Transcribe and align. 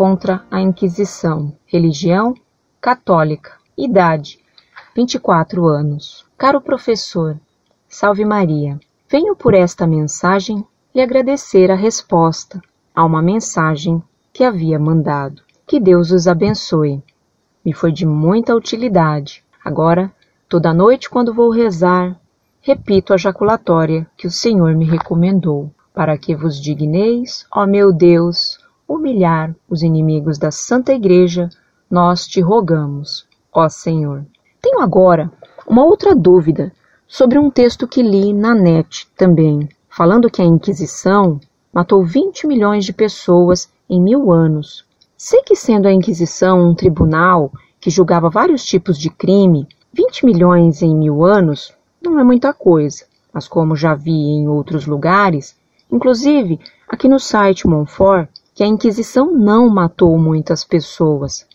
contra 0.00 0.46
a 0.50 0.58
Inquisição. 0.62 1.52
Religião 1.66 2.34
católica. 2.80 3.52
Idade 3.76 4.38
24 4.96 5.66
anos. 5.66 6.24
Caro 6.38 6.58
professor, 6.58 7.38
salve 7.86 8.24
Maria. 8.24 8.80
Venho 9.10 9.36
por 9.36 9.52
esta 9.52 9.86
mensagem 9.86 10.64
lhe 10.94 11.02
agradecer 11.02 11.70
a 11.70 11.74
resposta 11.74 12.62
a 12.94 13.04
uma 13.04 13.20
mensagem 13.20 14.02
que 14.32 14.42
havia 14.42 14.78
mandado. 14.78 15.42
Que 15.66 15.78
Deus 15.78 16.10
os 16.12 16.26
abençoe. 16.26 17.02
Me 17.62 17.74
foi 17.74 17.92
de 17.92 18.06
muita 18.06 18.56
utilidade. 18.56 19.44
Agora, 19.62 20.10
toda 20.48 20.72
noite, 20.72 21.10
quando 21.10 21.34
vou 21.34 21.50
rezar, 21.50 22.18
repito 22.62 23.12
a 23.12 23.18
jaculatória 23.18 24.06
que 24.16 24.26
o 24.26 24.30
Senhor 24.30 24.74
me 24.74 24.86
recomendou, 24.86 25.70
para 25.92 26.16
que 26.16 26.34
vos 26.34 26.58
digneis, 26.58 27.44
ó 27.52 27.66
meu 27.66 27.92
Deus, 27.92 28.58
humilhar 28.90 29.54
os 29.68 29.84
inimigos 29.84 30.36
da 30.36 30.50
Santa 30.50 30.92
Igreja, 30.92 31.48
nós 31.88 32.26
te 32.26 32.40
rogamos, 32.40 33.24
ó 33.52 33.68
Senhor. 33.68 34.26
Tenho 34.60 34.80
agora 34.80 35.30
uma 35.64 35.84
outra 35.84 36.12
dúvida 36.12 36.72
sobre 37.06 37.38
um 37.38 37.48
texto 37.48 37.86
que 37.86 38.02
li 38.02 38.32
na 38.32 38.52
net 38.52 39.08
também, 39.16 39.68
falando 39.88 40.28
que 40.28 40.42
a 40.42 40.44
Inquisição 40.44 41.38
matou 41.72 42.04
20 42.04 42.48
milhões 42.48 42.84
de 42.84 42.92
pessoas 42.92 43.70
em 43.88 44.02
mil 44.02 44.32
anos. 44.32 44.84
Sei 45.16 45.40
que, 45.42 45.54
sendo 45.54 45.86
a 45.86 45.92
Inquisição 45.92 46.60
um 46.60 46.74
tribunal 46.74 47.52
que 47.80 47.90
julgava 47.90 48.28
vários 48.28 48.64
tipos 48.64 48.98
de 48.98 49.08
crime, 49.08 49.68
20 49.92 50.26
milhões 50.26 50.82
em 50.82 50.96
mil 50.96 51.24
anos 51.24 51.72
não 52.02 52.18
é 52.18 52.24
muita 52.24 52.52
coisa, 52.52 53.04
mas 53.32 53.46
como 53.46 53.76
já 53.76 53.94
vi 53.94 54.10
em 54.10 54.48
outros 54.48 54.84
lugares, 54.84 55.56
inclusive 55.92 56.58
aqui 56.88 57.08
no 57.08 57.20
site 57.20 57.68
Monfort, 57.68 58.28
que 58.60 58.64
a 58.64 58.66
Inquisição 58.66 59.32
não 59.32 59.70
matou 59.70 60.18
muitas 60.18 60.66
pessoas. 60.66 61.46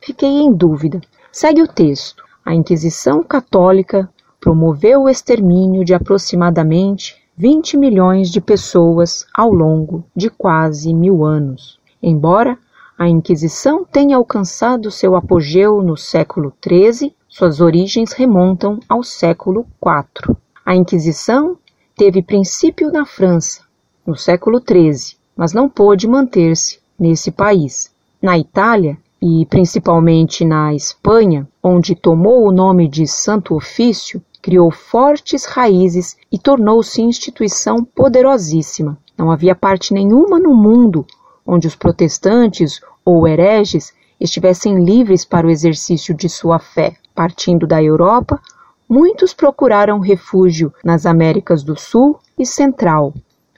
Fiquei 0.00 0.28
em 0.28 0.52
dúvida. 0.52 1.00
Segue 1.32 1.60
o 1.60 1.66
texto. 1.66 2.22
A 2.44 2.54
Inquisição 2.54 3.24
Católica 3.24 4.08
promoveu 4.40 5.02
o 5.02 5.08
extermínio 5.08 5.84
de 5.84 5.92
aproximadamente 5.92 7.16
20 7.36 7.76
milhões 7.76 8.30
de 8.30 8.40
pessoas 8.40 9.26
ao 9.34 9.50
longo 9.52 10.04
de 10.14 10.30
quase 10.30 10.94
mil 10.94 11.24
anos. 11.24 11.80
Embora 12.00 12.56
a 12.96 13.08
Inquisição 13.08 13.84
tenha 13.84 14.16
alcançado 14.16 14.92
seu 14.92 15.16
apogeu 15.16 15.82
no 15.82 15.96
século 15.96 16.52
XIII, 16.64 17.16
suas 17.28 17.60
origens 17.60 18.12
remontam 18.12 18.78
ao 18.88 19.02
século 19.02 19.66
IV. 19.84 20.36
A 20.64 20.76
Inquisição 20.76 21.58
teve 21.96 22.22
princípio 22.22 22.92
na 22.92 23.04
França, 23.04 23.62
no 24.06 24.16
século 24.16 24.62
XIII, 24.64 25.23
mas 25.36 25.52
não 25.52 25.68
pôde 25.68 26.06
manter-se 26.06 26.78
nesse 26.98 27.30
país. 27.30 27.90
Na 28.20 28.38
Itália, 28.38 28.96
e 29.20 29.46
principalmente 29.46 30.44
na 30.44 30.74
Espanha, 30.74 31.48
onde 31.62 31.94
tomou 31.94 32.46
o 32.46 32.52
nome 32.52 32.88
de 32.88 33.06
Santo 33.06 33.54
Ofício, 33.54 34.22
criou 34.42 34.70
fortes 34.70 35.46
raízes 35.46 36.16
e 36.30 36.38
tornou-se 36.38 37.00
instituição 37.00 37.82
poderosíssima. 37.82 38.98
Não 39.16 39.30
havia 39.30 39.54
parte 39.54 39.94
nenhuma 39.94 40.38
no 40.38 40.54
mundo 40.54 41.06
onde 41.46 41.66
os 41.66 41.76
protestantes 41.76 42.80
ou 43.04 43.28
hereges 43.28 43.92
estivessem 44.18 44.84
livres 44.84 45.24
para 45.24 45.46
o 45.46 45.50
exercício 45.50 46.14
de 46.14 46.28
sua 46.28 46.58
fé. 46.58 46.96
Partindo 47.14 47.66
da 47.66 47.82
Europa, 47.82 48.40
muitos 48.88 49.34
procuraram 49.34 49.98
refúgio 49.98 50.72
nas 50.82 51.06
Américas 51.06 51.62
do 51.62 51.78
Sul 51.78 52.18
e 52.38 52.46
Central, 52.46 53.14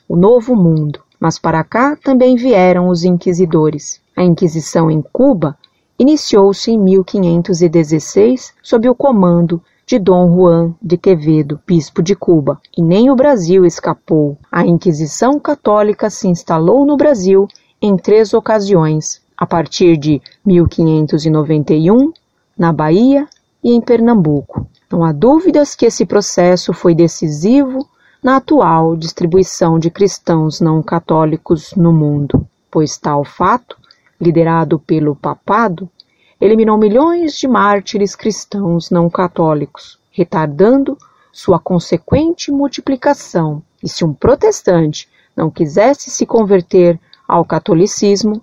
o 0.09 0.17
Novo 0.17 0.55
Mundo. 0.55 1.01
Mas 1.27 1.41
para 1.41 1.65
cá 1.65 1.97
também 1.97 2.37
vieram 2.37 2.89
os 2.89 3.03
inquisidores. 3.03 4.01
A 4.17 4.23
Inquisição 4.23 4.89
em 4.89 5.03
Cuba 5.03 5.59
iniciou-se 5.99 6.71
em 6.71 6.79
1516 6.79 8.55
sob 8.63 8.89
o 8.89 8.95
comando 8.95 9.61
de 9.85 9.99
Dom 9.99 10.33
Juan 10.33 10.75
de 10.81 10.97
Quevedo, 10.97 11.59
bispo 11.67 12.01
de 12.01 12.15
Cuba. 12.15 12.61
E 12.79 12.81
nem 12.81 13.11
o 13.11 13.17
Brasil 13.17 13.67
escapou. 13.67 14.39
A 14.53 14.65
Inquisição 14.65 15.41
Católica 15.41 16.09
se 16.11 16.29
instalou 16.29 16.87
no 16.87 16.97
Brasil 16.97 17.49
em 17.83 17.97
três 17.97 18.33
ocasiões, 18.33 19.21
a 19.37 19.45
partir 19.45 19.97
de 19.97 20.23
1591, 20.45 22.13
na 22.57 22.73
Bahia, 22.73 23.27
e 23.65 23.73
em 23.73 23.81
Pernambuco. 23.81 24.65
Não 24.89 25.03
há 25.03 25.11
dúvidas 25.11 25.75
que 25.75 25.87
esse 25.87 26.07
processo 26.07 26.73
foi 26.73 26.95
decisivo 26.95 27.85
na 28.27 28.39
atual 28.39 28.97
distribuição 28.97 29.79
de 29.79 29.89
cristãos 29.89 30.61
não 30.61 30.83
católicos 30.83 31.73
no 31.77 31.93
mundo, 31.93 32.45
pois 32.69 32.99
tal 32.99 33.25
fato, 33.25 33.79
liderado 34.21 34.81
pelo 34.81 35.15
papado, 35.15 35.89
eliminou 36.41 36.77
milhões 36.77 37.39
de 37.39 37.47
mártires 37.47 38.17
cristãos 38.17 38.91
não 38.91 39.09
católicos, 39.09 39.97
retardando 40.11 40.99
sua 41.33 41.61
consequente 41.61 42.51
multiplicação. 42.51 43.63
E 43.81 43.89
se 43.89 44.05
um 44.05 44.13
protestante 44.13 45.09
não 45.37 45.49
quisesse 45.49 46.11
se 46.11 46.27
converter 46.27 46.99
ao 47.29 47.45
catolicismo, 47.45 48.43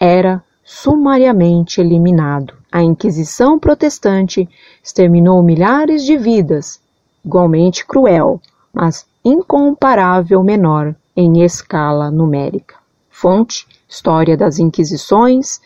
era 0.00 0.42
sumariamente 0.64 1.80
eliminado. 1.80 2.54
A 2.72 2.82
Inquisição 2.82 3.60
protestante 3.60 4.48
exterminou 4.82 5.40
milhares 5.40 6.04
de 6.04 6.18
vidas, 6.18 6.80
igualmente 7.24 7.86
cruel, 7.86 8.40
mas 8.72 9.08
incomparável 9.24 10.42
menor 10.42 10.94
em 11.16 11.42
escala 11.42 12.10
numérica. 12.10 12.76
Fonte: 13.10 13.66
História 13.88 14.36
das 14.36 14.58
Inquisições, 14.58 15.60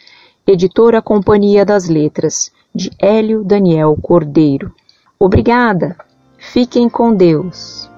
editora 0.46 1.00
Companhia 1.00 1.64
das 1.64 1.88
Letras, 1.88 2.50
de 2.74 2.90
Hélio 2.98 3.44
Daniel 3.44 3.96
Cordeiro. 4.00 4.72
Obrigada. 5.18 5.96
Fiquem 6.36 6.88
com 6.88 7.14
Deus. 7.14 7.88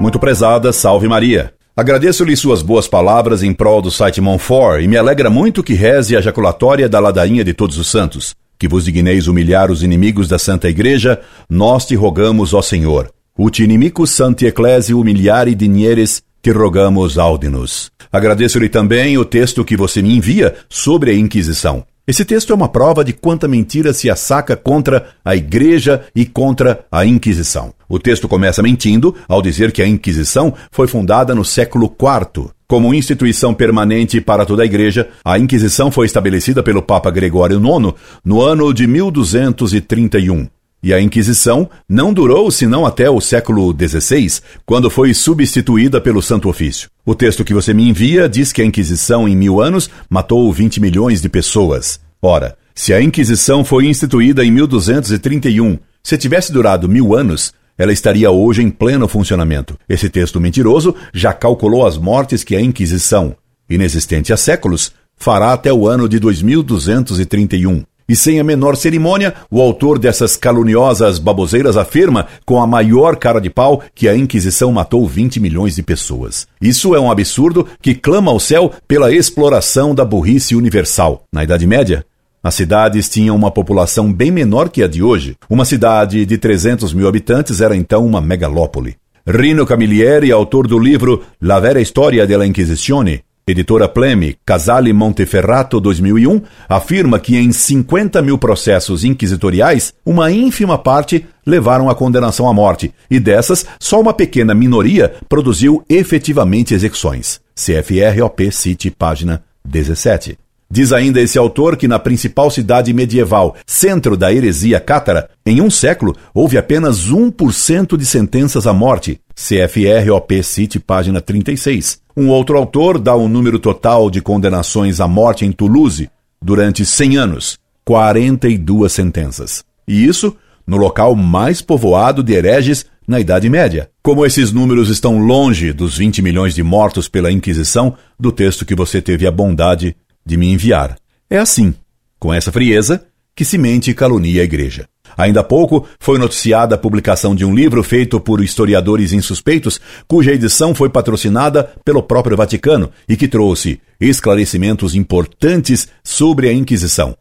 Muito 0.00 0.18
prezada, 0.18 0.72
salve 0.72 1.08
Maria. 1.08 1.54
Agradeço-lhe 1.76 2.36
suas 2.36 2.62
boas 2.62 2.86
palavras 2.86 3.42
em 3.42 3.52
prol 3.52 3.80
do 3.80 3.90
site 3.90 4.20
Monfort 4.20 4.82
e 4.82 4.86
me 4.86 4.96
alegra 4.96 5.30
muito 5.30 5.62
que 5.62 5.72
reze 5.72 6.16
a 6.16 6.20
jaculatória 6.20 6.88
da 6.88 7.00
ladainha 7.00 7.42
de 7.42 7.54
todos 7.54 7.78
os 7.78 7.90
santos. 7.90 8.34
Que 8.58 8.68
vos 8.68 8.84
digneis 8.84 9.26
humilhar 9.26 9.70
os 9.70 9.82
inimigos 9.82 10.28
da 10.28 10.38
Santa 10.38 10.68
Igreja, 10.68 11.20
nós 11.48 11.84
te 11.86 11.94
rogamos, 11.94 12.54
ó 12.54 12.62
Senhor. 12.62 13.10
Ut 13.36 13.62
inimicus 13.62 14.10
santi 14.10 14.46
ecclesi 14.46 14.94
humiliare 14.94 15.54
dinieres, 15.54 16.22
te 16.40 16.52
rogamos 16.52 17.18
audinos. 17.18 17.90
Agradeço-lhe 18.12 18.68
também 18.68 19.18
o 19.18 19.24
texto 19.24 19.64
que 19.64 19.76
você 19.76 20.00
me 20.00 20.16
envia 20.16 20.54
sobre 20.68 21.10
a 21.10 21.14
Inquisição. 21.14 21.84
Esse 22.06 22.24
texto 22.24 22.52
é 22.52 22.54
uma 22.54 22.68
prova 22.68 23.02
de 23.02 23.14
quanta 23.14 23.48
mentira 23.48 23.94
se 23.94 24.10
assaca 24.10 24.54
contra 24.54 25.08
a 25.24 25.34
Igreja 25.34 26.04
e 26.14 26.26
contra 26.26 26.84
a 26.92 27.04
Inquisição. 27.04 27.72
O 27.88 27.98
texto 27.98 28.28
começa 28.28 28.62
mentindo 28.62 29.16
ao 29.26 29.40
dizer 29.40 29.72
que 29.72 29.80
a 29.80 29.86
Inquisição 29.86 30.54
foi 30.70 30.86
fundada 30.86 31.34
no 31.34 31.44
século 31.44 31.86
IV. 31.86 32.50
Como 32.66 32.94
instituição 32.94 33.52
permanente 33.52 34.20
para 34.20 34.46
toda 34.46 34.62
a 34.62 34.66
Igreja, 34.66 35.08
a 35.24 35.38
Inquisição 35.38 35.90
foi 35.90 36.06
estabelecida 36.06 36.62
pelo 36.62 36.80
Papa 36.80 37.10
Gregório 37.10 37.58
IX 37.58 37.94
no 38.24 38.40
ano 38.40 38.72
de 38.72 38.86
1231. 38.86 40.48
E 40.82 40.92
a 40.92 41.00
Inquisição 41.00 41.68
não 41.88 42.12
durou 42.12 42.50
senão 42.50 42.84
até 42.84 43.08
o 43.08 43.20
século 43.20 43.74
XVI, 43.74 44.40
quando 44.66 44.90
foi 44.90 45.14
substituída 45.14 46.00
pelo 46.00 46.22
Santo 46.22 46.48
Ofício. 46.48 46.90
O 47.06 47.14
texto 47.14 47.44
que 47.44 47.54
você 47.54 47.72
me 47.72 47.88
envia 47.88 48.28
diz 48.28 48.52
que 48.52 48.60
a 48.60 48.64
Inquisição, 48.64 49.28
em 49.28 49.36
mil 49.36 49.62
anos, 49.62 49.88
matou 50.10 50.52
20 50.52 50.80
milhões 50.80 51.22
de 51.22 51.28
pessoas. 51.28 52.00
Ora, 52.20 52.56
se 52.74 52.92
a 52.92 53.00
Inquisição 53.00 53.64
foi 53.64 53.86
instituída 53.86 54.44
em 54.44 54.50
1231, 54.50 55.78
se 56.02 56.18
tivesse 56.18 56.52
durado 56.52 56.88
mil 56.88 57.14
anos, 57.14 57.52
ela 57.76 57.92
estaria 57.92 58.30
hoje 58.30 58.62
em 58.62 58.70
pleno 58.70 59.08
funcionamento. 59.08 59.78
Esse 59.88 60.08
texto 60.08 60.40
mentiroso 60.40 60.94
já 61.12 61.32
calculou 61.32 61.86
as 61.86 61.98
mortes 61.98 62.44
que 62.44 62.54
a 62.54 62.60
Inquisição, 62.60 63.34
inexistente 63.68 64.32
há 64.32 64.36
séculos, 64.36 64.92
fará 65.16 65.52
até 65.52 65.72
o 65.72 65.86
ano 65.88 66.08
de 66.08 66.18
2231. 66.18 67.84
E 68.06 68.14
sem 68.14 68.38
a 68.38 68.44
menor 68.44 68.76
cerimônia, 68.76 69.34
o 69.50 69.62
autor 69.62 69.98
dessas 69.98 70.36
caluniosas 70.36 71.18
baboseiras 71.18 71.74
afirma, 71.74 72.26
com 72.44 72.60
a 72.60 72.66
maior 72.66 73.16
cara 73.16 73.40
de 73.40 73.48
pau, 73.48 73.82
que 73.94 74.06
a 74.06 74.14
Inquisição 74.14 74.70
matou 74.70 75.08
20 75.08 75.40
milhões 75.40 75.74
de 75.74 75.82
pessoas. 75.82 76.46
Isso 76.60 76.94
é 76.94 77.00
um 77.00 77.10
absurdo 77.10 77.66
que 77.80 77.94
clama 77.94 78.30
ao 78.30 78.38
céu 78.38 78.70
pela 78.86 79.10
exploração 79.10 79.94
da 79.94 80.04
burrice 80.04 80.54
universal. 80.54 81.24
Na 81.32 81.44
Idade 81.44 81.66
Média, 81.66 82.04
as 82.44 82.54
cidades 82.54 83.08
tinham 83.08 83.34
uma 83.34 83.50
população 83.50 84.12
bem 84.12 84.30
menor 84.30 84.68
que 84.68 84.82
a 84.82 84.86
de 84.86 85.02
hoje. 85.02 85.34
Uma 85.48 85.64
cidade 85.64 86.26
de 86.26 86.36
300 86.36 86.92
mil 86.92 87.08
habitantes 87.08 87.62
era 87.62 87.74
então 87.74 88.04
uma 88.04 88.20
megalópole. 88.20 88.96
Rino 89.26 89.64
Camilleri, 89.64 90.30
autor 90.30 90.68
do 90.68 90.78
livro 90.78 91.22
La 91.40 91.58
vera 91.58 91.80
storia 91.80 92.26
della 92.26 92.44
Inquisizione, 92.44 93.24
Editora 93.46 93.88
Pleme, 93.88 94.36
Casale 94.44 94.92
Monteferrato 94.92 95.80
2001, 95.80 96.42
afirma 96.68 97.18
que 97.18 97.34
em 97.38 97.50
50 97.50 98.20
mil 98.20 98.36
processos 98.36 99.04
inquisitoriais, 99.04 99.94
uma 100.04 100.30
ínfima 100.30 100.76
parte 100.76 101.26
levaram 101.46 101.88
à 101.88 101.94
condenação 101.94 102.46
à 102.46 102.52
morte, 102.52 102.92
e 103.10 103.18
dessas, 103.18 103.64
só 103.80 103.98
uma 103.98 104.12
pequena 104.12 104.54
minoria 104.54 105.14
produziu 105.30 105.82
efetivamente 105.88 106.74
execuções. 106.74 107.40
CFR-OP 107.54 108.52
City, 108.52 108.90
página 108.90 109.42
17. 109.64 110.43
Diz 110.74 110.92
ainda 110.92 111.20
esse 111.20 111.38
autor 111.38 111.76
que 111.76 111.86
na 111.86 112.00
principal 112.00 112.50
cidade 112.50 112.92
medieval, 112.92 113.54
centro 113.64 114.16
da 114.16 114.34
heresia 114.34 114.80
cátara, 114.80 115.30
em 115.46 115.60
um 115.60 115.70
século 115.70 116.16
houve 116.34 116.58
apenas 116.58 117.08
1% 117.12 117.96
de 117.96 118.04
sentenças 118.04 118.66
à 118.66 118.72
morte. 118.72 119.20
CFR 119.36 120.10
OP 120.12 120.42
City, 120.42 120.80
página 120.80 121.20
36. 121.20 122.00
Um 122.16 122.28
outro 122.28 122.58
autor 122.58 122.98
dá 122.98 123.14
o 123.14 123.22
um 123.22 123.28
número 123.28 123.60
total 123.60 124.10
de 124.10 124.20
condenações 124.20 125.00
à 125.00 125.06
morte 125.06 125.44
em 125.44 125.52
Toulouse 125.52 126.10
durante 126.42 126.84
100 126.84 127.18
anos: 127.18 127.56
42 127.84 128.90
sentenças. 128.90 129.62
E 129.86 130.04
isso 130.04 130.36
no 130.66 130.76
local 130.76 131.14
mais 131.14 131.62
povoado 131.62 132.20
de 132.20 132.32
hereges 132.32 132.84
na 133.06 133.20
Idade 133.20 133.48
Média. 133.48 133.88
Como 134.02 134.26
esses 134.26 134.50
números 134.50 134.90
estão 134.90 135.18
longe 135.18 135.72
dos 135.72 135.96
20 135.96 136.20
milhões 136.20 136.52
de 136.52 136.64
mortos 136.64 137.06
pela 137.06 137.30
Inquisição 137.30 137.94
do 138.18 138.32
texto 138.32 138.64
que 138.64 138.74
você 138.74 139.00
teve 139.00 139.24
a 139.24 139.30
bondade 139.30 139.94
de 140.24 140.36
me 140.36 140.52
enviar. 140.52 140.96
É 141.28 141.38
assim, 141.38 141.74
com 142.18 142.32
essa 142.32 142.52
frieza, 142.52 143.06
que 143.34 143.44
se 143.44 143.58
mente 143.58 143.90
e 143.90 143.94
calunia 143.94 144.42
a 144.42 144.44
igreja. 144.44 144.88
Ainda 145.16 145.40
há 145.40 145.44
pouco 145.44 145.86
foi 146.00 146.18
noticiada 146.18 146.74
a 146.74 146.78
publicação 146.78 147.34
de 147.34 147.44
um 147.44 147.54
livro 147.54 147.82
feito 147.82 148.18
por 148.18 148.42
historiadores 148.42 149.12
insuspeitos, 149.12 149.80
cuja 150.08 150.32
edição 150.32 150.74
foi 150.74 150.88
patrocinada 150.88 151.72
pelo 151.84 152.02
próprio 152.02 152.36
Vaticano 152.36 152.90
e 153.08 153.16
que 153.16 153.28
trouxe 153.28 153.80
esclarecimentos 154.00 154.94
importantes 154.94 155.88
sobre 156.02 156.48
a 156.48 156.52
Inquisição. 156.52 157.16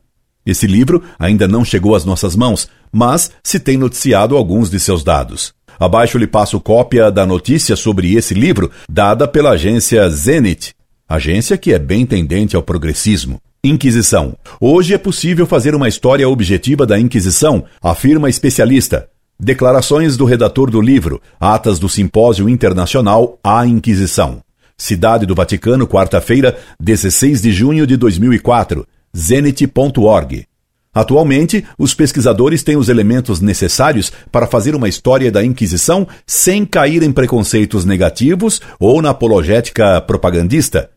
Esse 0.46 0.68
livro 0.68 1.04
ainda 1.18 1.48
não 1.48 1.64
chegou 1.64 1.96
às 1.96 2.04
nossas 2.04 2.36
mãos, 2.36 2.68
mas 2.92 3.32
se 3.44 3.60
tem 3.60 3.78
noticiado 3.78 4.36
alguns 4.36 4.70
de 4.70 4.80
seus 4.80 5.04
dados. 5.04 5.54
Abaixo 5.80 6.18
lhe 6.18 6.28
passo 6.28 6.60
cópia 6.60 7.12
da 7.12 7.26
notícia 7.26 7.76
sobre 7.76 8.14
esse 8.16 8.34
livro, 8.34 8.70
dada 8.90 9.28
pela 9.28 9.52
agência 9.52 10.08
Zenit, 10.10 10.74
agência 11.16 11.58
que 11.58 11.72
é 11.72 11.78
bem 11.78 12.06
tendente 12.06 12.56
ao 12.56 12.64
progressismo. 12.64 13.40
Inquisição. 13.64 14.36
Hoje 14.60 14.94
é 14.94 14.98
possível 14.98 15.46
fazer 15.46 15.76
uma 15.76 15.88
história 15.88 16.28
objetiva 16.28 16.86
da 16.86 17.00
Inquisição, 17.00 17.64
afirma 17.82 18.30
especialista. 18.30 19.08
Declarações 19.40 20.18
do 20.18 20.26
redator 20.26 20.70
do 20.70 20.82
livro, 20.82 21.22
atas 21.40 21.78
do 21.78 21.88
Simpósio 21.88 22.50
Internacional 22.50 23.40
A 23.44 23.66
Inquisição. 23.66 24.42
Cidade 24.78 25.26
do 25.26 25.36
Vaticano, 25.36 25.88
quarta-feira, 25.88 26.58
16 26.80 27.42
de 27.42 27.52
junho 27.52 27.86
de 27.86 27.96
2004. 27.96 28.86
Zenit.org. 29.16 30.46
Atualmente, 30.94 31.66
os 31.78 31.94
pesquisadores 31.94 32.62
têm 32.62 32.76
os 32.78 32.88
elementos 32.88 33.40
necessários 33.40 34.12
para 34.32 34.46
fazer 34.46 34.76
uma 34.76 34.88
história 34.88 35.32
da 35.32 35.44
Inquisição 35.44 36.08
sem 36.26 36.66
cair 36.66 37.02
em 37.02 37.12
preconceitos 37.12 37.84
negativos 37.84 38.62
ou 38.80 39.02
na 39.02 39.10
apologética 39.10 40.00
propagandista, 40.02 40.92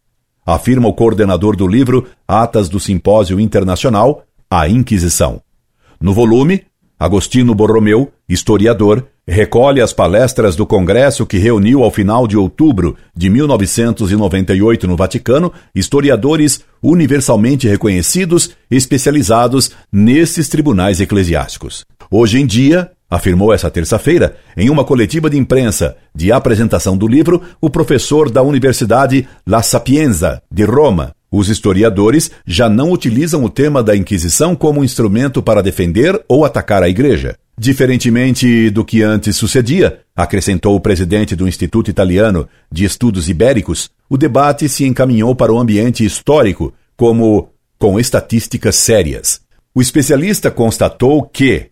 afirma 0.47 0.89
o 0.89 0.95
coordenador 0.95 1.57
do 1.57 1.67
livro 1.67 2.07
Atas 2.27 2.69
do 2.69 2.79
Simpósio 2.79 3.41
Internacional, 3.41 4.23
A 4.49 4.69
Inquisição. 4.69 5.43
No 6.01 6.15
volume, 6.15 6.63
Agostino 6.99 7.55
Borromeu, 7.55 8.13
historiador, 8.29 9.07
recolhe 9.29 9.81
as 9.81 9.93
palestras 9.93 10.55
do 10.55 10.65
congresso 10.65 11.27
que 11.27 11.37
reuniu 11.37 11.83
ao 11.83 11.91
final 11.91 12.29
de 12.29 12.37
outubro 12.37 12.97
de 13.15 13.29
1998 13.29 14.87
no 14.87 14.97
Vaticano 14.97 15.53
historiadores 15.75 16.65
universalmente 16.83 17.67
reconhecidos 17.67 18.53
especializados 18.71 19.73
nesses 19.93 20.49
tribunais 20.49 21.01
eclesiásticos. 21.01 21.85
Hoje 22.11 22.41
em 22.41 22.47
dia, 22.47 22.93
afirmou 23.11 23.53
essa 23.53 23.71
terça-feira, 23.71 24.37
em 24.57 24.69
uma 24.69 24.85
coletiva 24.85 25.31
de 25.31 25.39
imprensa 25.39 25.97
de 26.15 26.33
apresentação 26.33 26.97
do 26.97 27.07
livro, 27.07 27.43
o 27.61 27.71
professor 27.71 28.31
da 28.31 28.43
Universidade 28.43 29.29
La 29.47 29.63
Sapienza, 29.63 30.43
de 30.51 30.65
Roma. 30.65 31.15
Os 31.31 31.49
historiadores 31.49 32.31
já 32.47 32.69
não 32.69 32.93
utilizam 32.93 33.45
o 33.45 33.51
tema 33.51 33.83
da 33.83 33.97
Inquisição 33.97 34.55
como 34.55 34.85
instrumento 34.85 35.43
para 35.43 35.63
defender 35.63 36.21
ou 36.29 36.45
atacar 36.45 36.83
a 36.83 36.89
Igreja. 36.89 37.37
Diferentemente 37.59 38.71
do 38.71 38.85
que 38.85 39.03
antes 39.03 39.37
sucedia, 39.37 40.01
acrescentou 40.15 40.77
o 40.77 40.81
presidente 40.81 41.35
do 41.35 41.49
Instituto 41.49 41.91
Italiano 41.91 42.49
de 42.71 42.85
Estudos 42.85 43.29
Ibéricos, 43.29 43.91
o 44.11 44.17
debate 44.17 44.69
se 44.69 44.85
encaminhou 44.85 45.35
para 45.35 45.53
o 45.53 45.59
ambiente 45.59 46.05
histórico, 46.05 46.73
como 46.97 47.49
com 47.79 47.99
estatísticas 47.99 48.77
sérias. 48.77 49.41
O 49.75 49.81
especialista 49.81 50.51
constatou 50.51 51.23
que, 51.23 51.67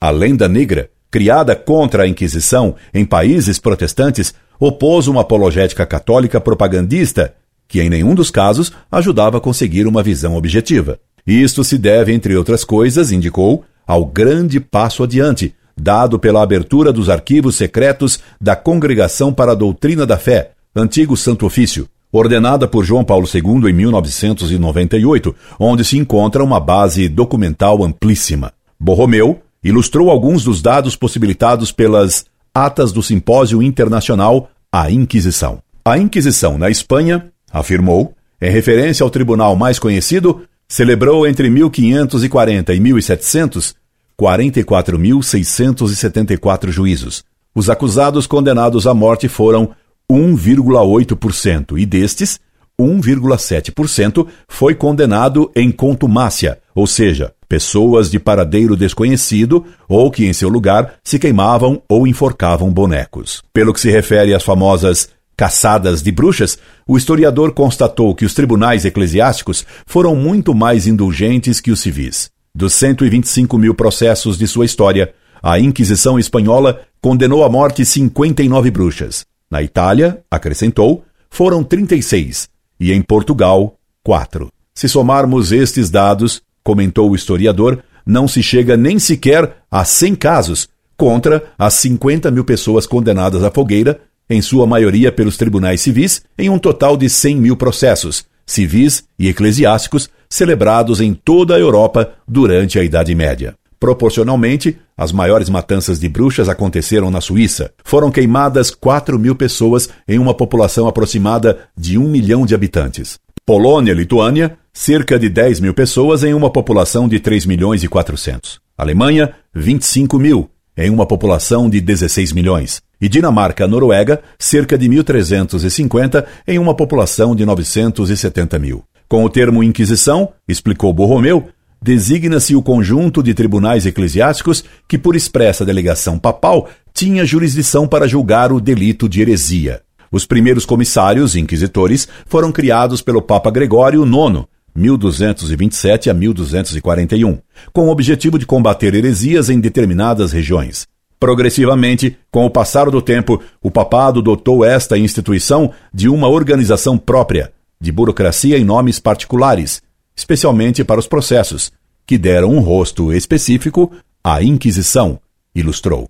a 0.00 0.10
lenda 0.10 0.48
negra, 0.48 0.90
criada 1.10 1.56
contra 1.56 2.02
a 2.02 2.08
Inquisição 2.08 2.74
em 2.92 3.04
países 3.04 3.58
protestantes, 3.58 4.34
opôs 4.58 5.06
uma 5.06 5.22
apologética 5.22 5.86
católica 5.86 6.40
propagandista 6.40 7.34
que, 7.68 7.80
em 7.80 7.88
nenhum 7.88 8.14
dos 8.14 8.30
casos, 8.30 8.72
ajudava 8.90 9.38
a 9.38 9.40
conseguir 9.40 9.86
uma 9.86 10.02
visão 10.02 10.36
objetiva. 10.36 10.98
Isto 11.26 11.64
se 11.64 11.76
deve, 11.76 12.12
entre 12.12 12.36
outras 12.36 12.64
coisas, 12.64 13.10
indicou, 13.10 13.64
ao 13.86 14.04
grande 14.04 14.60
passo 14.60 15.02
adiante, 15.02 15.54
dado 15.76 16.18
pela 16.18 16.42
abertura 16.42 16.92
dos 16.92 17.10
arquivos 17.10 17.56
secretos 17.56 18.20
da 18.40 18.54
Congregação 18.54 19.32
para 19.32 19.52
a 19.52 19.54
Doutrina 19.54 20.06
da 20.06 20.16
Fé, 20.16 20.52
antigo 20.74 21.16
Santo 21.16 21.46
Ofício, 21.46 21.88
ordenada 22.12 22.68
por 22.68 22.84
João 22.84 23.04
Paulo 23.04 23.26
II 23.32 23.70
em 23.70 23.72
1998, 23.72 25.34
onde 25.58 25.84
se 25.84 25.98
encontra 25.98 26.42
uma 26.42 26.60
base 26.60 27.08
documental 27.08 27.82
amplíssima. 27.82 28.52
Borromeu 28.78 29.40
ilustrou 29.68 30.10
alguns 30.10 30.44
dos 30.44 30.62
dados 30.62 30.94
possibilitados 30.94 31.72
pelas 31.72 32.24
atas 32.54 32.92
do 32.92 33.02
Simpósio 33.02 33.60
Internacional 33.60 34.48
A 34.70 34.90
Inquisição. 34.90 35.60
A 35.84 35.98
Inquisição 35.98 36.56
na 36.56 36.70
Espanha, 36.70 37.32
afirmou, 37.52 38.14
em 38.40 38.50
referência 38.50 39.02
ao 39.02 39.10
tribunal 39.10 39.56
mais 39.56 39.78
conhecido, 39.78 40.42
celebrou 40.68 41.26
entre 41.26 41.50
1540 41.50 42.74
e 42.74 42.80
1700 42.80 43.74
44.674 44.18 46.70
juízos. 46.70 47.22
Os 47.54 47.68
acusados 47.68 48.26
condenados 48.26 48.86
à 48.86 48.94
morte 48.94 49.28
foram 49.28 49.72
1,8% 50.10 51.78
e 51.78 51.84
destes, 51.84 52.40
1,7% 52.80 54.26
foi 54.46 54.74
condenado 54.74 55.50
em 55.56 55.72
contumácia, 55.72 56.58
ou 56.74 56.86
seja, 56.86 57.32
pessoas 57.48 58.10
de 58.10 58.18
paradeiro 58.18 58.76
desconhecido 58.76 59.64
ou 59.88 60.10
que 60.10 60.26
em 60.26 60.32
seu 60.32 60.48
lugar 60.48 60.94
se 61.02 61.18
queimavam 61.18 61.82
ou 61.88 62.06
enforcavam 62.06 62.70
bonecos. 62.70 63.42
Pelo 63.52 63.72
que 63.72 63.80
se 63.80 63.90
refere 63.90 64.34
às 64.34 64.42
famosas 64.42 65.08
caçadas 65.36 66.02
de 66.02 66.10
bruxas, 66.10 66.58
o 66.86 66.96
historiador 66.96 67.52
constatou 67.52 68.14
que 68.14 68.24
os 68.24 68.34
tribunais 68.34 68.84
eclesiásticos 68.84 69.66
foram 69.86 70.14
muito 70.14 70.54
mais 70.54 70.86
indulgentes 70.86 71.60
que 71.60 71.70
os 71.70 71.80
civis. 71.80 72.30
Dos 72.54 72.72
125 72.74 73.58
mil 73.58 73.74
processos 73.74 74.38
de 74.38 74.46
sua 74.46 74.64
história, 74.64 75.12
a 75.42 75.58
Inquisição 75.60 76.18
Espanhola 76.18 76.80
condenou 77.02 77.44
à 77.44 77.50
morte 77.50 77.84
59 77.84 78.70
bruxas. 78.70 79.26
Na 79.50 79.62
Itália, 79.62 80.22
acrescentou, 80.30 81.04
foram 81.30 81.62
36 81.62 82.48
e 82.78 82.92
em 82.92 83.02
Portugal, 83.02 83.76
4. 84.02 84.50
Se 84.74 84.88
somarmos 84.88 85.52
estes 85.52 85.90
dados, 85.90 86.42
comentou 86.62 87.10
o 87.10 87.14
historiador, 87.14 87.82
não 88.04 88.28
se 88.28 88.42
chega 88.42 88.76
nem 88.76 88.98
sequer 88.98 89.56
a 89.70 89.84
100 89.84 90.14
casos, 90.14 90.68
contra 90.96 91.44
as 91.58 91.74
50 91.74 92.30
mil 92.30 92.44
pessoas 92.44 92.86
condenadas 92.86 93.42
à 93.42 93.50
fogueira, 93.50 94.00
em 94.28 94.40
sua 94.40 94.66
maioria 94.66 95.12
pelos 95.12 95.36
tribunais 95.36 95.80
civis, 95.80 96.22
em 96.38 96.48
um 96.50 96.58
total 96.58 96.96
de 96.96 97.08
100 97.08 97.36
mil 97.36 97.56
processos, 97.56 98.24
civis 98.44 99.04
e 99.18 99.28
eclesiásticos, 99.28 100.08
celebrados 100.28 101.00
em 101.00 101.14
toda 101.14 101.54
a 101.54 101.58
Europa 101.58 102.14
durante 102.26 102.78
a 102.78 102.84
Idade 102.84 103.14
Média. 103.14 103.54
Proporcionalmente, 103.78 104.78
as 104.96 105.12
maiores 105.12 105.48
matanças 105.48 106.00
de 106.00 106.08
bruxas 106.08 106.48
aconteceram 106.48 107.10
na 107.10 107.20
Suíça. 107.20 107.72
Foram 107.84 108.10
queimadas 108.10 108.70
4 108.70 109.18
mil 109.18 109.34
pessoas 109.34 109.88
em 110.08 110.18
uma 110.18 110.34
população 110.34 110.88
aproximada 110.88 111.58
de 111.76 111.98
um 111.98 112.08
milhão 112.08 112.46
de 112.46 112.54
habitantes. 112.54 113.18
Polônia 113.44 113.92
e 113.92 113.94
Lituânia, 113.94 114.58
cerca 114.72 115.18
de 115.18 115.28
10 115.28 115.60
mil 115.60 115.74
pessoas 115.74 116.24
em 116.24 116.34
uma 116.34 116.50
população 116.50 117.08
de 117.08 117.20
3 117.20 117.46
milhões 117.46 117.84
e 117.84 117.88
400. 117.88 118.58
Alemanha, 118.76 119.32
25 119.54 120.18
mil, 120.18 120.50
em 120.76 120.90
uma 120.90 121.06
população 121.06 121.70
de 121.70 121.80
16 121.80 122.32
milhões. 122.32 122.82
E 123.00 123.08
Dinamarca-Noruega, 123.08 124.20
cerca 124.38 124.76
de 124.76 124.88
1.350 124.88 126.24
em 126.48 126.58
uma 126.58 126.74
população 126.74 127.36
de 127.36 127.44
970 127.44 128.58
mil. 128.58 128.82
Com 129.08 129.24
o 129.24 129.30
termo 129.30 129.62
Inquisição, 129.62 130.32
explicou 130.48 130.92
Borromeu, 130.92 131.48
designa-se 131.82 132.54
o 132.56 132.62
conjunto 132.62 133.22
de 133.22 133.34
tribunais 133.34 133.86
eclesiásticos 133.86 134.64
que, 134.88 134.98
por 134.98 135.14
expressa 135.14 135.64
delegação 135.64 136.18
papal, 136.18 136.68
tinha 136.92 137.24
jurisdição 137.24 137.86
para 137.86 138.08
julgar 138.08 138.52
o 138.52 138.60
delito 138.60 139.08
de 139.08 139.20
heresia. 139.20 139.82
Os 140.10 140.24
primeiros 140.24 140.64
comissários 140.64 141.36
inquisitores 141.36 142.08
foram 142.26 142.50
criados 142.50 143.02
pelo 143.02 143.20
Papa 143.20 143.50
Gregório 143.50 144.04
IX, 144.04 144.44
1227 144.74 146.10
a 146.10 146.14
1241, 146.14 147.38
com 147.72 147.88
o 147.88 147.90
objetivo 147.90 148.38
de 148.38 148.46
combater 148.46 148.94
heresias 148.94 149.50
em 149.50 149.58
determinadas 149.58 150.32
regiões. 150.32 150.86
Progressivamente, 151.18 152.16
com 152.30 152.44
o 152.44 152.50
passar 152.50 152.90
do 152.90 153.00
tempo, 153.00 153.42
o 153.62 153.70
papado 153.70 154.20
dotou 154.20 154.64
esta 154.64 154.98
instituição 154.98 155.72
de 155.92 156.08
uma 156.08 156.28
organização 156.28 156.98
própria, 156.98 157.52
de 157.80 157.90
burocracia 157.90 158.58
em 158.58 158.64
nomes 158.64 158.98
particulares, 158.98 159.82
especialmente 160.16 160.82
para 160.82 160.98
os 160.98 161.06
processos, 161.06 161.70
que 162.06 162.16
deram 162.16 162.50
um 162.50 162.60
rosto 162.60 163.12
específico 163.12 163.92
à 164.24 164.42
Inquisição, 164.42 165.20
ilustrou. 165.54 166.08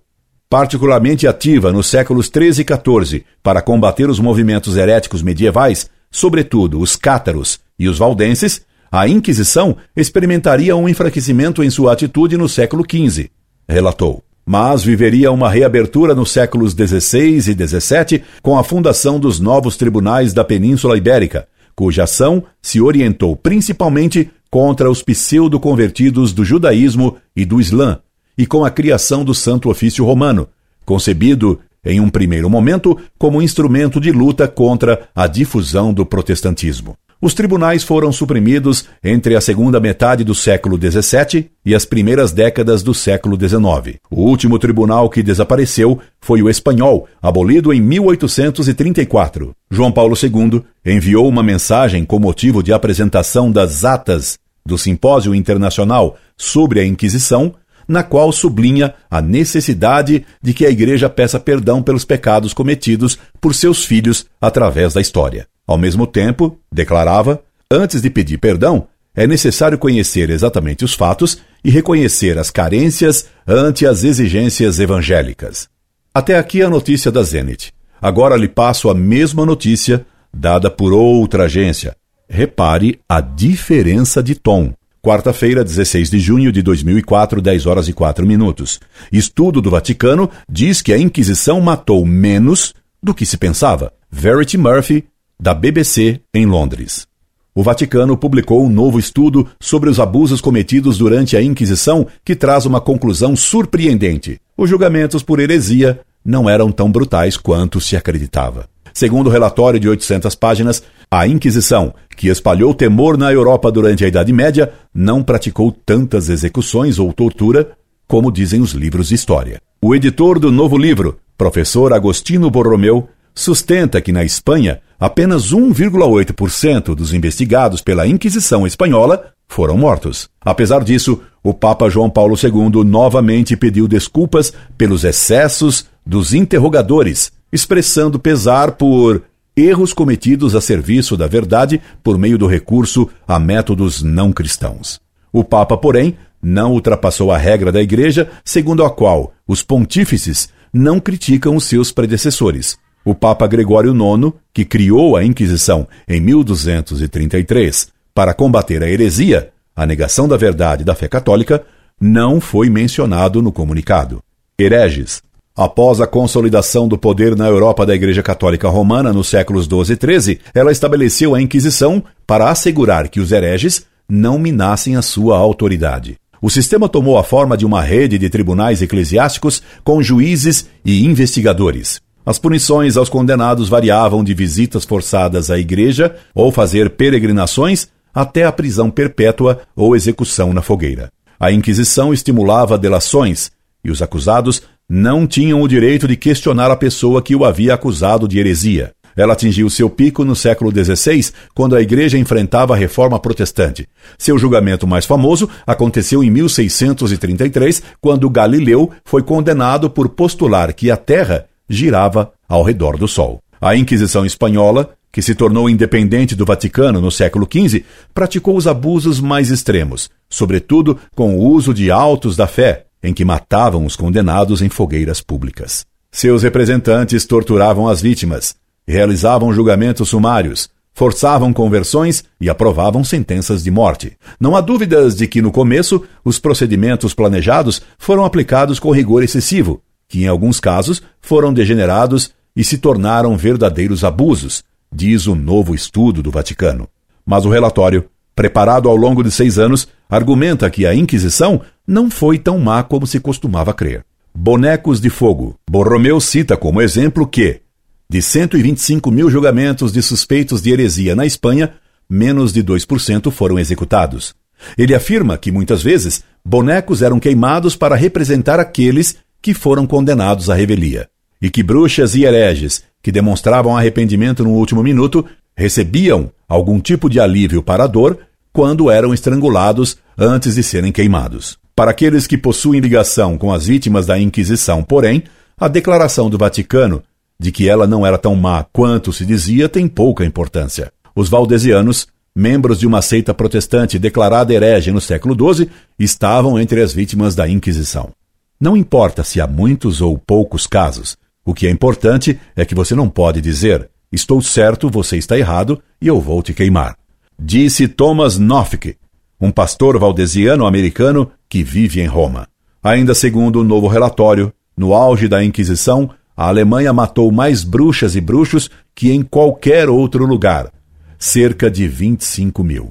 Particularmente 0.49 1.27
ativa 1.27 1.73
nos 1.73 1.87
séculos 1.87 2.27
XIII 2.27 2.63
e 2.63 3.05
XIV 3.05 3.25
para 3.43 3.61
combater 3.61 4.09
os 4.09 4.19
movimentos 4.19 4.77
heréticos 4.77 5.21
medievais, 5.21 5.89
sobretudo 6.09 6.79
os 6.79 6.95
cátaros 6.95 7.59
e 7.77 7.89
os 7.89 7.97
valdenses, 7.97 8.61
a 8.89 9.07
Inquisição 9.07 9.75
experimentaria 9.95 10.75
um 10.75 10.87
enfraquecimento 10.87 11.61
em 11.61 11.69
sua 11.69 11.91
atitude 11.91 12.37
no 12.37 12.47
século 12.47 12.83
XV, 12.89 13.29
relatou. 13.67 14.23
Mas 14.45 14.81
viveria 14.81 15.29
uma 15.29 15.49
reabertura 15.49 16.15
nos 16.15 16.31
séculos 16.31 16.71
XVI 16.71 17.35
e 17.35 17.41
XVII 17.41 18.23
com 18.41 18.57
a 18.57 18.63
fundação 18.63 19.19
dos 19.19 19.41
novos 19.41 19.75
tribunais 19.75 20.31
da 20.31 20.45
Península 20.45 20.97
Ibérica, 20.97 21.45
cuja 21.77 22.05
ação 22.05 22.43
se 22.59 22.81
orientou 22.81 23.35
principalmente 23.35 24.31
contra 24.49 24.89
os 24.89 25.03
pseudo-convertidos 25.03 26.33
do 26.33 26.43
judaísmo 26.43 27.17
e 27.35 27.45
do 27.45 27.61
islã, 27.61 27.99
e 28.35 28.47
com 28.47 28.65
a 28.65 28.71
criação 28.71 29.23
do 29.23 29.35
Santo 29.35 29.69
Ofício 29.69 30.03
Romano, 30.03 30.49
concebido, 30.83 31.59
em 31.85 31.99
um 31.99 32.09
primeiro 32.09 32.49
momento, 32.49 32.97
como 33.17 33.43
instrumento 33.43 34.01
de 34.01 34.11
luta 34.11 34.47
contra 34.47 35.07
a 35.13 35.27
difusão 35.27 35.93
do 35.93 36.03
protestantismo. 36.03 36.97
Os 37.19 37.33
tribunais 37.33 37.83
foram 37.83 38.11
suprimidos 38.11 38.85
entre 39.03 39.35
a 39.35 39.41
segunda 39.41 39.79
metade 39.79 40.23
do 40.23 40.35
século 40.35 40.77
XVII 40.77 41.49
e 41.65 41.73
as 41.73 41.83
primeiras 41.83 42.31
décadas 42.31 42.83
do 42.83 42.93
século 42.93 43.35
XIX. 43.35 43.97
O 44.11 44.21
último 44.21 44.59
tribunal 44.59 45.09
que 45.09 45.23
desapareceu 45.23 45.99
foi 46.21 46.43
o 46.43 46.49
espanhol, 46.49 47.07
abolido 47.19 47.73
em 47.73 47.81
1834. 47.81 49.51
João 49.71 49.91
Paulo 49.91 50.15
II 50.15 50.61
enviou 50.85 51.27
uma 51.27 51.41
mensagem 51.41 52.05
com 52.05 52.19
motivo 52.19 52.61
de 52.61 52.71
apresentação 52.71 53.51
das 53.51 53.83
atas 53.83 54.37
do 54.63 54.77
Simpósio 54.77 55.33
Internacional 55.33 56.17
sobre 56.37 56.79
a 56.79 56.85
Inquisição, 56.85 57.55
na 57.87 58.03
qual 58.03 58.31
sublinha 58.31 58.93
a 59.09 59.21
necessidade 59.21 60.23
de 60.39 60.53
que 60.53 60.67
a 60.67 60.69
Igreja 60.69 61.09
peça 61.09 61.39
perdão 61.39 61.81
pelos 61.81 62.05
pecados 62.05 62.53
cometidos 62.53 63.17
por 63.41 63.55
seus 63.55 63.83
filhos 63.83 64.27
através 64.39 64.93
da 64.93 65.01
história. 65.01 65.47
Ao 65.67 65.77
mesmo 65.77 66.07
tempo, 66.07 66.57
declarava, 66.71 67.43
antes 67.69 68.01
de 68.01 68.09
pedir 68.09 68.37
perdão, 68.37 68.87
é 69.13 69.27
necessário 69.27 69.77
conhecer 69.77 70.29
exatamente 70.29 70.85
os 70.85 70.93
fatos 70.93 71.39
e 71.63 71.69
reconhecer 71.69 72.37
as 72.37 72.49
carências 72.49 73.27
ante 73.45 73.85
as 73.85 74.03
exigências 74.03 74.79
evangélicas. 74.79 75.67
Até 76.13 76.37
aqui 76.37 76.61
a 76.61 76.69
notícia 76.69 77.11
da 77.11 77.21
Zenit. 77.23 77.73
Agora 78.01 78.37
lhe 78.37 78.47
passo 78.47 78.89
a 78.89 78.95
mesma 78.95 79.45
notícia 79.45 80.05
dada 80.33 80.69
por 80.69 80.93
outra 80.93 81.45
agência. 81.45 81.95
Repare 82.29 82.99
a 83.09 83.19
diferença 83.19 84.21
de 84.21 84.35
tom. 84.35 84.73
Quarta-feira, 85.01 85.63
16 85.63 86.09
de 86.09 86.19
junho 86.19 86.51
de 86.51 86.61
2004, 86.61 87.41
10 87.41 87.65
horas 87.65 87.87
e 87.87 87.93
4 87.93 88.25
minutos. 88.25 88.79
Estudo 89.11 89.61
do 89.61 89.69
Vaticano 89.69 90.29
diz 90.49 90.81
que 90.81 90.93
a 90.93 90.97
Inquisição 90.97 91.59
matou 91.61 92.05
menos 92.05 92.73
do 93.01 93.13
que 93.13 93.25
se 93.25 93.37
pensava. 93.37 93.93
Verity 94.11 94.57
Murphy, 94.57 95.05
da 95.39 95.53
BBC 95.53 96.19
em 96.33 96.45
Londres. 96.45 97.07
O 97.53 97.63
Vaticano 97.63 98.17
publicou 98.17 98.63
um 98.63 98.69
novo 98.69 98.99
estudo 98.99 99.47
sobre 99.59 99.89
os 99.89 99.99
abusos 99.99 100.41
cometidos 100.41 100.97
durante 100.97 101.35
a 101.35 101.41
Inquisição 101.41 102.07
que 102.23 102.35
traz 102.35 102.65
uma 102.65 102.81
conclusão 102.81 103.35
surpreendente. 103.35 104.39
Os 104.57 104.69
julgamentos 104.69 105.23
por 105.23 105.39
heresia 105.39 105.99
não 106.23 106.49
eram 106.49 106.71
tão 106.71 106.91
brutais 106.91 107.37
quanto 107.37 107.79
se 107.79 107.95
acreditava. 107.95 108.67
Segundo 108.93 109.27
o 109.27 109.29
relatório 109.29 109.79
de 109.79 109.87
800 109.87 110.33
páginas, 110.35 110.83
a 111.09 111.27
Inquisição, 111.27 111.93
que 112.15 112.29
espalhou 112.29 112.73
temor 112.73 113.17
na 113.17 113.31
Europa 113.31 113.71
durante 113.71 114.03
a 114.03 114.07
Idade 114.07 114.33
Média, 114.33 114.73
não 114.93 115.23
praticou 115.23 115.71
tantas 115.71 116.29
execuções 116.29 116.97
ou 116.97 117.13
tortura 117.13 117.71
como 118.07 118.31
dizem 118.31 118.61
os 118.61 118.71
livros 118.71 119.09
de 119.09 119.15
história. 119.15 119.61
O 119.81 119.93
editor 119.93 120.39
do 120.39 120.51
novo 120.51 120.77
livro, 120.77 121.19
professor 121.37 121.93
Agostino 121.93 122.49
Borromeu, 122.49 123.07
sustenta 123.37 124.01
que 124.01 124.11
na 124.11 124.23
Espanha 124.23 124.81
apenas 124.99 125.53
1,8% 125.53 126.95
dos 126.95 127.13
investigados 127.13 127.81
pela 127.81 128.07
Inquisição 128.07 128.65
espanhola 128.65 129.27
foram 129.47 129.77
mortos. 129.77 130.27
Apesar 130.41 130.83
disso, 130.83 131.21
o 131.43 131.53
Papa 131.53 131.87
João 131.89 132.09
Paulo 132.09 132.35
II 132.35 132.83
novamente 132.83 133.55
pediu 133.55 133.87
desculpas 133.87 134.51
pelos 134.77 135.03
excessos 135.03 135.85
dos 136.05 136.33
interrogadores, 136.33 137.31
expressando 137.53 138.19
pesar 138.19 138.71
por 138.71 139.21
erros 139.55 139.93
cometidos 139.93 140.55
a 140.55 140.61
serviço 140.61 141.15
da 141.15 141.27
verdade 141.27 141.79
por 142.03 142.17
meio 142.17 142.37
do 142.37 142.47
recurso 142.47 143.07
a 143.27 143.39
métodos 143.39 144.01
não 144.01 144.33
cristãos. 144.33 144.99
O 145.31 145.43
Papa, 145.43 145.77
porém, 145.77 146.17
não 146.41 146.71
ultrapassou 146.73 147.31
a 147.31 147.37
regra 147.37 147.71
da 147.71 147.81
Igreja, 147.81 148.29
segundo 148.43 148.83
a 148.83 148.89
qual 148.89 149.33
os 149.47 149.61
pontífices 149.61 150.49
não 150.73 150.99
criticam 150.99 151.55
os 151.55 151.63
seus 151.63 151.91
predecessores, 151.91 152.77
o 153.07 153.15
Papa 153.15 153.47
Gregório 153.47 153.93
IX, 153.95 154.33
que 154.53 154.65
criou 154.65 155.15
a 155.15 155.23
Inquisição 155.23 155.87
em 156.05 156.19
1233 156.19 157.87
para 158.13 158.33
combater 158.33 158.83
a 158.83 158.89
heresia, 158.89 159.49
a 159.73 159.85
negação 159.85 160.27
da 160.27 160.35
verdade 160.35 160.83
da 160.83 160.93
fé 160.93 161.07
católica, 161.07 161.63
não 162.01 162.41
foi 162.41 162.69
mencionado 162.69 163.41
no 163.41 163.49
comunicado. 163.49 164.21
Hereges. 164.59 165.21
Após 165.55 166.01
a 166.01 166.05
consolidação 166.05 166.85
do 166.85 166.97
poder 166.97 167.33
na 167.33 167.47
Europa 167.47 167.85
da 167.85 167.95
Igreja 167.95 168.21
Católica 168.21 168.67
Romana 168.67 169.13
nos 169.13 169.29
séculos 169.29 169.67
XII 169.67 169.95
e 169.95 170.19
XIII, 170.19 170.39
ela 170.53 170.73
estabeleceu 170.73 171.33
a 171.33 171.41
Inquisição 171.41 172.03
para 172.27 172.49
assegurar 172.49 173.07
que 173.07 173.21
os 173.21 173.31
hereges 173.31 173.85
não 174.09 174.37
minassem 174.37 174.97
a 174.97 175.01
sua 175.01 175.37
autoridade. 175.37 176.17
O 176.41 176.49
sistema 176.49 176.89
tomou 176.89 177.17
a 177.17 177.23
forma 177.23 177.55
de 177.55 177.65
uma 177.65 177.81
rede 177.81 178.17
de 178.17 178.29
tribunais 178.29 178.81
eclesiásticos 178.81 179.63
com 179.81 180.03
juízes 180.03 180.67
e 180.83 181.05
investigadores. 181.05 182.05
As 182.27 182.37
punições 182.37 182.97
aos 182.97 183.07
condenados 183.07 183.69
variavam 183.69 184.21
de 184.21 184.33
visitas 184.33 184.83
forçadas 184.83 185.49
à 185.49 185.57
igreja 185.57 186.13
ou 186.35 186.51
fazer 186.51 186.89
peregrinações 186.89 187.87
até 188.13 188.43
a 188.43 188.51
prisão 188.51 188.91
perpétua 188.91 189.61
ou 189.73 189.95
execução 189.95 190.51
na 190.51 190.61
fogueira. 190.61 191.09
A 191.39 191.53
Inquisição 191.53 192.13
estimulava 192.13 192.77
delações 192.77 193.49
e 193.81 193.89
os 193.89 194.01
acusados 194.01 194.61
não 194.89 195.25
tinham 195.25 195.61
o 195.61 195.67
direito 195.69 196.05
de 196.05 196.17
questionar 196.17 196.69
a 196.69 196.75
pessoa 196.75 197.21
que 197.21 197.33
o 197.33 197.45
havia 197.45 197.73
acusado 197.73 198.27
de 198.27 198.37
heresia. 198.37 198.91
Ela 199.15 199.31
atingiu 199.31 199.69
seu 199.69 199.89
pico 199.89 200.25
no 200.25 200.35
século 200.35 200.69
XVI, 200.69 201.31
quando 201.55 201.77
a 201.77 201.81
igreja 201.81 202.17
enfrentava 202.17 202.73
a 202.73 202.77
reforma 202.77 203.17
protestante. 203.21 203.87
Seu 204.17 204.37
julgamento 204.37 204.85
mais 204.85 205.05
famoso 205.05 205.49
aconteceu 205.65 206.21
em 206.21 206.29
1633, 206.29 207.81
quando 208.01 208.29
Galileu 208.29 208.91
foi 209.05 209.23
condenado 209.23 209.89
por 209.89 210.09
postular 210.09 210.73
que 210.73 210.91
a 210.91 210.97
Terra 210.97 211.45
girava 211.69 212.31
ao 212.47 212.63
redor 212.63 212.97
do 212.97 213.07
Sol. 213.07 213.41
A 213.59 213.75
Inquisição 213.75 214.25
Espanhola, 214.25 214.91
que 215.11 215.21
se 215.21 215.33
tornou 215.33 215.69
independente 215.69 216.35
do 216.35 216.45
Vaticano 216.45 217.01
no 217.01 217.11
século 217.11 217.47
XV, 217.51 217.83
praticou 218.13 218.55
os 218.55 218.67
abusos 218.67 219.19
mais 219.19 219.49
extremos, 219.49 220.09
sobretudo 220.29 220.99
com 221.15 221.35
o 221.35 221.43
uso 221.43 221.73
de 221.73 221.89
autos 221.89 222.35
da 222.35 222.47
fé, 222.47 222.85
em 223.01 223.13
que 223.13 223.25
matavam 223.25 223.85
os 223.85 223.95
condenados 223.95 224.61
em 224.61 224.69
fogueiras 224.69 225.21
públicas. 225.21 225.85
Seus 226.11 226.43
representantes 226.43 227.25
torturavam 227.25 227.87
as 227.87 228.01
vítimas, 228.01 228.55
realizavam 228.87 229.53
julgamentos 229.53 230.09
sumários, 230.09 230.69
forçavam 230.93 231.53
conversões 231.53 232.23
e 232.41 232.49
aprovavam 232.49 233.03
sentenças 233.03 233.63
de 233.63 233.69
morte. 233.69 234.17
Não 234.39 234.55
há 234.55 234.61
dúvidas 234.61 235.15
de 235.15 235.27
que, 235.27 235.43
no 235.43 235.51
começo, 235.51 236.03
os 236.25 236.39
procedimentos 236.39 237.13
planejados 237.13 237.83
foram 237.99 238.25
aplicados 238.25 238.79
com 238.79 238.89
rigor 238.89 239.21
excessivo, 239.23 239.79
que 240.07 240.23
em 240.23 240.27
alguns 240.27 240.59
casos 240.59 241.01
foram 241.21 241.53
degenerados 241.53 242.31
e 242.55 242.63
se 242.63 242.77
tornaram 242.77 243.37
verdadeiros 243.37 244.03
abusos, 244.03 244.63
diz 244.91 245.27
o 245.27 245.35
novo 245.35 245.75
estudo 245.75 246.23
do 246.23 246.31
Vaticano. 246.31 246.87
Mas 247.25 247.45
o 247.45 247.49
relatório, 247.49 248.05
preparado 248.35 248.87
ao 248.87 248.95
longo 248.95 249.23
de 249.23 249.29
seis 249.31 249.59
anos, 249.59 249.87
argumenta 250.09 250.69
que 250.69 250.85
a 250.85 250.95
Inquisição 250.95 251.61
não 251.85 252.09
foi 252.09 252.37
tão 252.37 252.59
má 252.59 252.83
como 252.83 253.05
se 253.05 253.19
costumava 253.19 253.73
crer. 253.73 254.03
Bonecos 254.33 255.01
de 255.01 255.09
Fogo. 255.09 255.55
Borromeu 255.69 256.19
cita 256.21 256.55
como 256.55 256.81
exemplo 256.81 257.27
que, 257.27 257.61
de 258.09 258.21
125 258.21 259.11
mil 259.11 259.29
julgamentos 259.29 259.91
de 259.91 260.01
suspeitos 260.01 260.61
de 260.61 260.71
heresia 260.71 261.15
na 261.15 261.25
Espanha, 261.25 261.73
menos 262.09 262.53
de 262.53 262.63
2% 262.63 263.29
foram 263.31 263.59
executados. 263.59 264.33
Ele 264.77 264.95
afirma 264.95 265.37
que 265.37 265.51
muitas 265.51 265.83
vezes 265.83 266.23
bonecos 266.43 267.01
eram 267.01 267.19
queimados 267.19 267.75
para 267.75 267.95
representar 267.95 268.59
aqueles 268.59 269.17
que 269.41 269.53
foram 269.53 269.85
condenados 269.85 270.49
à 270.49 270.55
revelia, 270.55 271.07
e 271.41 271.49
que 271.49 271.63
bruxas 271.63 272.15
e 272.15 272.23
hereges 272.23 272.83
que 273.01 273.11
demonstravam 273.11 273.75
arrependimento 273.75 274.43
no 274.43 274.51
último 274.51 274.83
minuto 274.83 275.25
recebiam 275.55 276.31
algum 276.47 276.79
tipo 276.79 277.09
de 277.09 277.19
alívio 277.19 277.63
para 277.63 277.85
a 277.85 277.87
dor 277.87 278.19
quando 278.51 278.89
eram 278.89 279.13
estrangulados 279.13 279.97
antes 280.17 280.55
de 280.55 280.63
serem 280.63 280.91
queimados. 280.91 281.57
Para 281.75 281.91
aqueles 281.91 282.25
que 282.25 282.37
possuem 282.37 282.79
ligação 282.81 283.37
com 283.37 283.53
as 283.53 283.67
vítimas 283.67 284.05
da 284.05 284.19
Inquisição, 284.19 284.83
porém, 284.83 285.23
a 285.59 285.67
declaração 285.67 286.29
do 286.29 286.37
Vaticano 286.37 287.03
de 287.39 287.51
que 287.51 287.69
ela 287.69 287.85
não 287.85 288.05
era 288.05 288.17
tão 288.17 288.35
má 288.35 288.65
quanto 288.73 289.13
se 289.13 289.25
dizia 289.25 289.69
tem 289.69 289.87
pouca 289.87 290.25
importância. 290.25 290.91
Os 291.15 291.29
valdesianos, 291.29 292.07
membros 292.35 292.79
de 292.79 292.87
uma 292.87 293.01
seita 293.01 293.33
protestante 293.33 293.99
declarada 293.99 294.53
herege 294.53 294.91
no 294.91 295.01
século 295.01 295.35
XII, 295.35 295.69
estavam 295.99 296.59
entre 296.59 296.81
as 296.81 296.93
vítimas 296.93 297.35
da 297.35 297.47
Inquisição. 297.47 298.11
Não 298.59 298.75
importa 298.75 299.23
se 299.23 299.39
há 299.39 299.45
muitos 299.45 300.01
ou 300.01 300.17
poucos 300.17 300.65
casos, 300.65 301.15
o 301.45 301.53
que 301.53 301.67
é 301.67 301.69
importante 301.69 302.39
é 302.55 302.65
que 302.65 302.73
você 302.73 302.95
não 302.95 303.07
pode 303.07 303.39
dizer: 303.39 303.89
estou 304.11 304.41
certo, 304.41 304.89
você 304.89 305.15
está 305.17 305.37
errado 305.37 305.81
e 306.01 306.07
eu 306.07 306.19
vou 306.19 306.41
te 306.41 306.53
queimar. 306.53 306.97
Disse 307.39 307.87
Thomas 307.87 308.39
Norfolk, 308.39 308.95
um 309.39 309.51
pastor 309.51 309.99
valdesiano 309.99 310.65
americano 310.65 311.31
que 311.47 311.63
vive 311.63 312.01
em 312.01 312.07
Roma. 312.07 312.47
Ainda 312.83 313.13
segundo 313.13 313.61
o 313.61 313.63
novo 313.63 313.87
relatório, 313.87 314.51
no 314.75 314.93
auge 314.93 315.27
da 315.27 315.43
Inquisição, 315.43 316.09
a 316.35 316.47
Alemanha 316.47 316.91
matou 316.91 317.31
mais 317.31 317.63
bruxas 317.63 318.15
e 318.15 318.21
bruxos 318.21 318.69
que 318.95 319.11
em 319.11 319.21
qualquer 319.21 319.87
outro 319.89 320.25
lugar, 320.25 320.71
cerca 321.19 321.69
de 321.69 321.87
25 321.87 322.63
mil. 322.63 322.89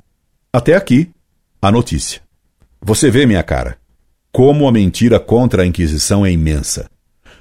Até 0.53 0.77
aqui, 0.77 1.11
a 1.61 1.73
notícia. 1.73 2.21
Você 2.81 3.11
vê 3.11 3.27
minha 3.27 3.43
cara. 3.43 3.79
Como 4.37 4.69
a 4.69 4.71
mentira 4.71 5.19
contra 5.19 5.63
a 5.63 5.67
Inquisição 5.67 6.27
é 6.27 6.31
imensa. 6.31 6.91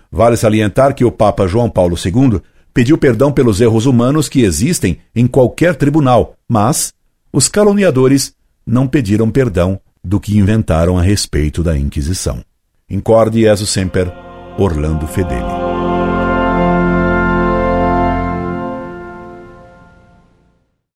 Vale 0.10 0.38
salientar 0.38 0.96
que 0.96 1.04
o 1.04 1.12
Papa 1.12 1.46
João 1.46 1.70
Paulo 1.70 1.98
II 1.98 2.40
pediu 2.74 2.98
perdão 2.98 3.34
pelos 3.34 3.60
erros 3.60 3.86
humanos 3.86 4.30
que 4.30 4.44
existem 4.44 5.00
em 5.14 5.28
qualquer 5.28 5.76
tribunal, 5.76 6.38
mas 6.48 6.94
os 7.34 7.50
caluniadores 7.50 8.34
não 8.66 8.88
pediram 8.88 9.30
perdão 9.30 9.78
do 10.02 10.22
que 10.22 10.38
inventaram 10.38 10.98
a 10.98 11.02
respeito 11.02 11.62
da 11.62 11.78
Inquisição. 11.78 12.40
Incorde 12.90 13.42
Jesus 13.42 13.72
Semper, 13.72 14.10
Orlando 14.58 15.06
Fedeli. 15.06 15.75